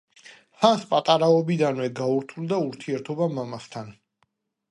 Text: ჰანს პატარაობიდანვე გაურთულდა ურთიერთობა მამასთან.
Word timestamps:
ჰანს 0.61 0.85
პატარაობიდანვე 0.93 1.89
გაურთულდა 2.01 2.59
ურთიერთობა 2.69 3.27
მამასთან. 3.37 3.93